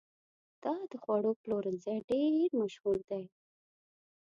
دا 0.63 0.75
د 0.91 0.93
خوړو 1.03 1.31
پلورنځی 1.41 1.97
ډېر 2.09 2.49
مشهور 2.61 2.97
دی. 3.09 3.23